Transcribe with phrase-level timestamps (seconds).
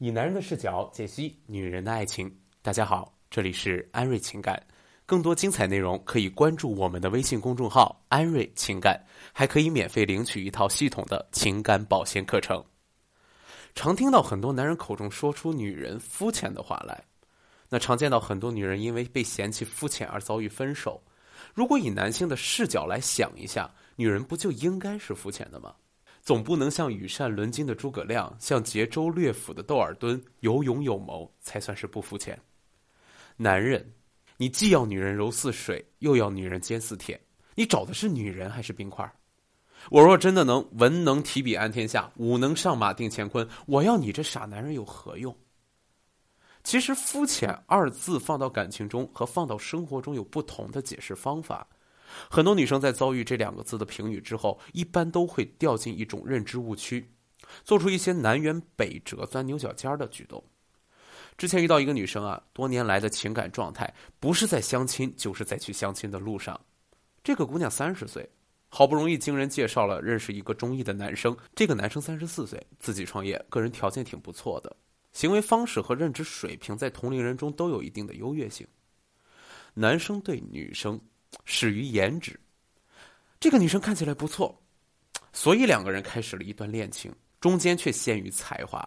[0.00, 2.32] 以男人的视角解析女人的爱情。
[2.62, 4.64] 大家好，这里是安瑞情感。
[5.04, 8.96] 更多精彩内容可以关注我们的微信公众号“安瑞情感”，
[9.34, 12.64] 还可以免费领取一套系统的情感保鲜课程。
[13.74, 17.02] 常听到很多男人口中说出女人肤浅的话来，
[17.68, 21.02] 那常见到很多女人因为被嫌弃肤浅而遭遇分手。
[21.52, 25.74] 如果以男性的视角来想一下，女人不就应该是肤浅的吗？
[26.28, 32.38] 总不能像羽扇纶巾的诸葛亮，像桀州略府的窦尔敦有勇有谋，才算是不肤浅。
[33.38, 33.94] 男人，
[34.36, 37.18] 你既要女人柔似水，又要女人坚似铁，
[37.54, 39.10] 你找的是女人还是冰块？
[39.88, 45.34] 我若真的能文能提笔安天下，武能上马定乾坤，我要你这傻男人有何用？
[46.62, 51.66] 其实“肤浅”二字放到感情中和放到生活中有不同的解释方法。
[52.30, 57.10] 很多女生在遭遇这两个字的评语之后，一般都会掉进一种认知误区，
[57.64, 60.42] 做出一些南辕北辙、钻牛角尖的举动。
[61.36, 66.58] 之前遇到一个女生啊，多年来的情感状态不是在相亲，就是在去相亲的路上。
[67.22, 68.28] 这个姑娘三十岁，
[68.68, 71.36] 好不容易经人介绍了认识一个中意的男生。
[71.54, 74.76] 这个男生三十四岁，自己创业，个人条件挺不错的，
[75.12, 78.66] 行为方式和认知水平在同龄人中都有一定的优越性。
[79.74, 81.00] 男生对女生。
[81.44, 82.38] 始于颜值，
[83.40, 84.60] 这个女生看起来不错，
[85.32, 88.86] 所以两个人开始了一段恋情，中间却限于才华。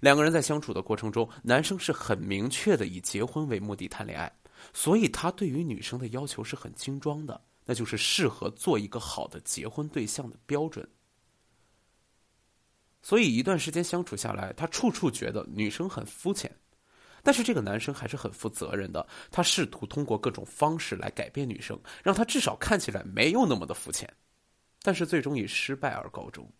[0.00, 4.32] 两个人在相处的过程中，男生是很明确的以结婚为目的谈恋爱，
[4.72, 10.88] 所以他对于女生的要求是很精装的，那就是适合做一个好的结婚对象的标准。
[13.02, 16.50] 所以一段时间相处下来，他处处觉得女生很肤浅。
[17.22, 24.12] 但是这个男生还是很负责任的，他试图通过各种方式来改变女生，让她至少看起来没有那么的肤浅，
[24.82, 26.50] 但是最终以失败而告终。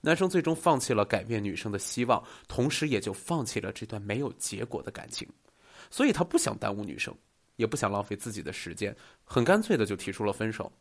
[0.00, 5.28] 男生最终放弃了改变女生的希望，同时也就放弃了这段没有结果的感情，
[5.90, 7.14] 所以他不想耽误女生，
[7.56, 10.72] 也不想浪费自己的时间，很干脆的就提出了分手。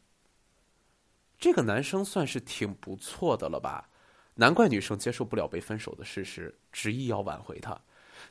[1.37, 3.89] 这个男生算是挺不错的了吧？
[4.33, 7.79] 难怪女生接受不了被分手的事实，执意要挽回他。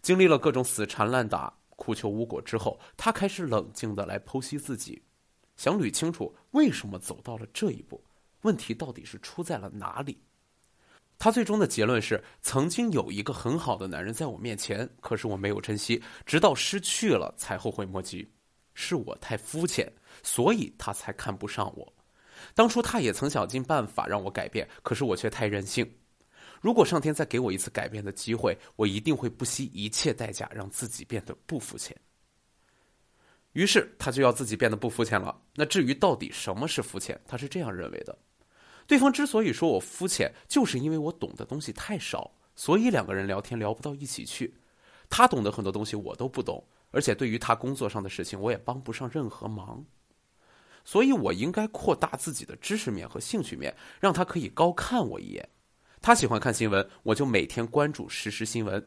[0.03, 5.03] 经历了各种死缠烂打、苦求无果之后，他开始冷静的来剖析自己，
[5.56, 8.03] 想捋清楚为什么走到了这一步，
[8.43, 10.19] 问题到底是出在了哪里。
[11.19, 18.27] 他最终的结论是：曾经有一个很好的男人在我面前，可是我没有珍惜，直到失去了才后悔莫及。
[18.72, 21.93] 是我太肤浅，所以他才看不上我。
[22.55, 25.87] 当初他也曾想尽办法让我改变，可是我却太任性。
[26.60, 31.97] 如果上天再给我一次改变的机会，我一定会不惜一切代价让自己变得不肤浅。
[33.53, 35.37] 于是他就要自己变得不肤浅了。
[35.54, 38.16] 那至于到底什么是肤浅，他是这样认为的：
[38.87, 44.54] 对方之所以说我肤浅，就是因为我懂的东西太少，所以两个人聊天聊不到一起去。
[45.09, 49.84] 他懂得很多东西我都不懂，而且对于他工作上的事情我也帮不上任何忙，
[50.84, 55.48] 所以我应该扩大自己的知识面和兴趣面，让他可以高看我一眼。
[56.03, 58.81] 他喜欢看新闻，我就每天关注实时新闻；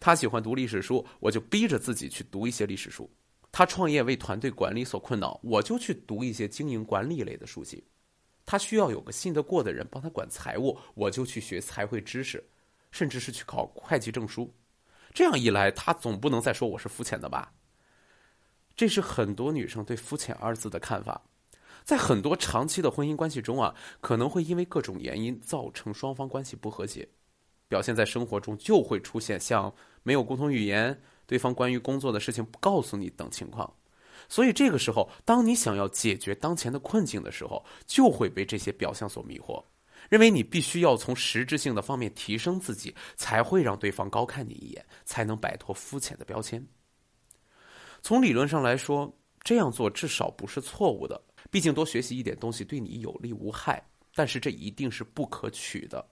[0.00, 3.04] 他喜欢读历史书，我就逼着自己去读一些历史书；
[3.52, 7.84] 他创业为团队管理所困扰，我就去读一些经营管理类的书籍；
[8.46, 12.42] 他需要有个信得过的人帮他管财务，我就去学财会知识，
[12.90, 14.52] 甚至是去考会计证书。
[15.12, 17.52] 这样一来，他总不能再说我是肤浅的吧？
[18.74, 21.22] 这是很多女生对“肤浅”二字的看法。
[21.84, 27.06] 在很多长期的婚姻关系中啊，可能会因为各种原因造成双方关系不和谐，
[27.68, 29.72] 表现在生活中就会出现像
[30.02, 33.70] 没有沟通语言、对方关于工作的事情不告诉你等情况。
[34.30, 39.62] 所以这个时候，当你想要解决当前的困境的时候，就会被这些表象所迷惑，
[40.08, 46.66] 认为你必须要从实质性的方面提升自己，才会让对方高看你一眼，才能摆脱肤浅的标签。
[48.00, 51.20] 从理论上来说，这样做至少不是错误的。
[51.54, 53.80] 毕竟多学习一点东西对你有利无害，
[54.12, 56.04] 但是这一定是不可取的。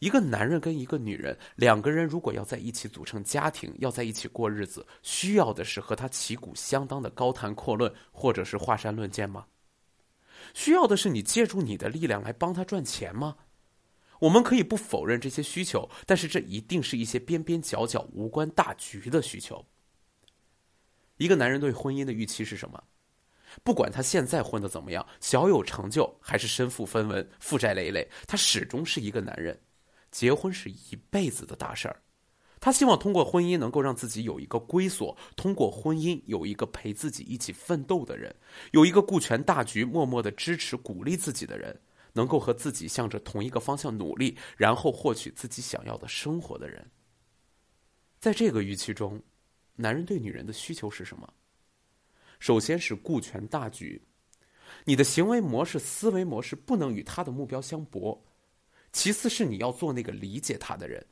[0.00, 9.46] 一个男人跟一个女人，两个人如果要在一起组成家庭，要在一起过日子，需要的是和他旗鼓相当的高谈阔论，或者是华山论剑吗？
[10.52, 13.36] 需要的是你借助你的力量来帮他赚钱吗？
[14.18, 19.64] 我们可以不否认这些需求，但是这一定是一些边边角角、无关大局的需求。
[21.18, 22.82] 一个男人对婚姻的预期是什么？
[23.64, 29.58] 不管他现在混的怎么样，小有成就还是身负分文、负债累累，他始终是一个男人。
[30.10, 32.00] 结婚是一辈子的大事儿，
[32.60, 38.34] 他希望通过婚姻能够让自己有一个归所，通过婚姻有一个陪自己一起奋斗的人，
[38.72, 41.78] 有一个顾全大局、默默的支持鼓励自己的人，
[42.14, 46.90] 能够和自己向着同一个方向努力，然后获取自己想要的生活的人。
[48.18, 49.22] 在这个预期中，
[49.76, 51.32] 男人对女人的需求是什么？
[52.38, 54.00] 首先是顾全大局，
[54.84, 58.18] 你的行为模式、思维模式不能与他的目标相悖。
[58.92, 61.04] 其次是你要做那个理解他的人。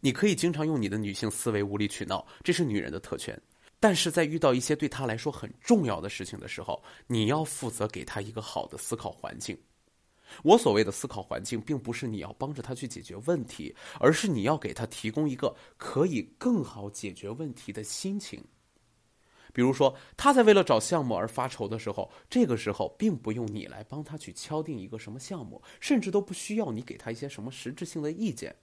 [0.00, 3.40] 你可以经常用你的女性思维无理取闹，这是女人的特权。
[3.78, 9.58] 但是在遇到一些对她来说很重要的事情的时候，你要负责给她一个好的思考环境。
[10.44, 18.42] 我所谓的思考环境，并不是你要帮着她去解决问题，而是你要给她提供一个可以更好解决问题的心情。
[19.52, 28.56] 比如说，他在为了找项目而发愁的时候，这个时候并不用你来帮他去敲定一个什么项目，甚至都不需要你给他一些什么实质性的意见。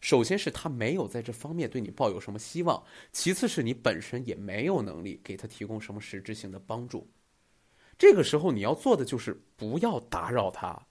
[0.00, 2.82] 首先是他没有在这方面对你抱有什么希望，
[3.12, 7.10] 其次是你本身也没有能力给他提供什么实质性的帮助。
[7.98, 10.86] 这个时候你要做的就是不要打扰他，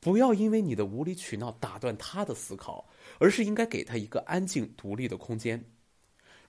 [0.00, 2.88] 不要因为你的无理取闹打断他的思考，
[3.20, 5.64] 而是应该给他一个安静独立的空间。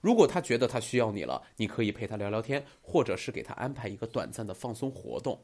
[0.00, 5.38] 如果他觉得他需要你了，你可以陪他聊聊天，或者是给他安排一个短暂的放松活动。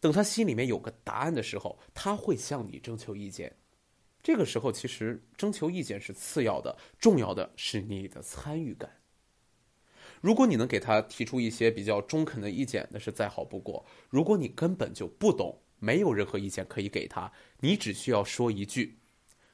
[0.00, 3.54] 等他心里面有个答案的时候，他会向你征求意见。
[4.22, 8.90] 这个时候，其实征求意见是次要的，重要的是你的参与感。
[10.20, 13.84] 如果你能给他提出一些比较中肯的意见，那是再好不过。
[14.10, 18.98] 如果你根本就不懂，没有任何意见可以给他，你只需要说一句：“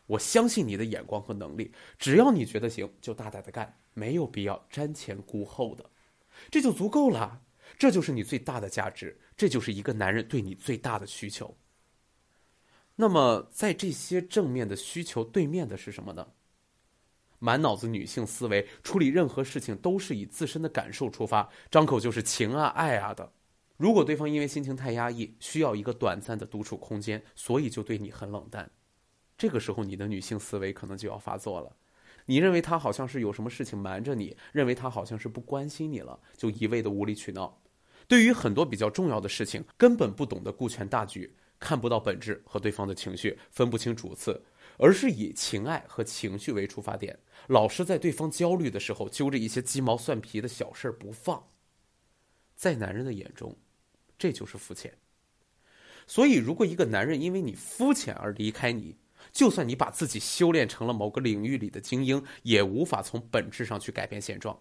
[0.07, 5.85] 我相信你的眼光和能力，只要你觉得行，就大胆的干，没有必要瞻前顾后的，
[6.51, 7.43] 这就足够了。
[7.79, 11.57] 这就是你最大的价值，这就是一个男人对你最大的需求。”
[12.95, 16.29] 那么，在这些正面的需求对面的是什么呢？
[17.39, 23.31] 满脑子女性思维，处理任何事情都是以自身的感受出发，张口就是情啊、爱啊的。
[23.77, 28.71] 如果对方因为心情太压抑，需要一个短暂的独处空间，所以就对你很冷淡，
[29.37, 31.77] 这个时候你的女性思维可能就要发作了。
[32.27, 37.61] 你认为他好像是有什么事情瞒着你，认为他好像是不关心你了，就一味的无理取闹。
[38.09, 41.37] 对于很多比较重要的事情，根本不懂得顾全大局。
[41.59, 44.45] 看不到本质和对方的情绪，分不清主次，
[44.77, 51.49] 而是以情爱和情绪为出发点，老是在对方焦虑的时候揪着一些鸡毛蒜皮的小事儿不放。
[52.55, 53.57] 在男人的眼中，
[54.19, 54.93] 这就是肤浅。
[56.07, 58.99] 所以，如果一个男人因为你肤浅而离开你，
[59.37, 64.59] 就算你把自己修炼成了某个领域里的精英，也无法从本质上去改变现状。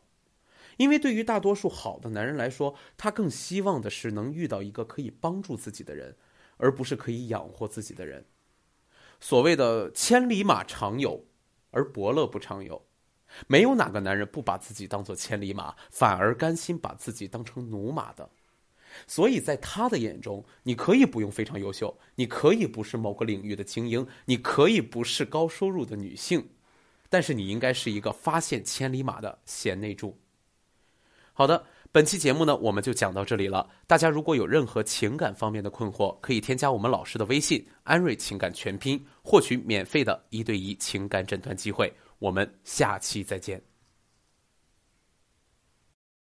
[0.77, 6.16] 因为对于大多数好的男人来说，他更希望的是能遇到一个可以帮助自己的人。
[6.57, 8.25] 而不是可以养活自己的人。
[9.19, 11.25] 所谓的千里马常有，
[11.72, 12.81] 而伯乐不常有。
[13.48, 18.30] 没有哪个男人不把自己当做千里马，反而甘心把自己当成驽马的。
[19.07, 26.47] 所以在他的眼中，你可以不用非常优秀，你可以不是某个领域的精英，你可以不是高收入的女性，
[27.09, 30.18] 但是你应该是一个发现千里马的贤内助。
[31.33, 31.65] 好的。
[31.92, 33.69] 本期节目呢，我们就讲到这里了。
[33.88, 41.89] 大家如果有任何情感方面的困惑，可以添加我们老师的微信“安瑞情感全拼”，获取免费的一对一情感诊断机会。
[42.19, 43.75] 我们下期再见。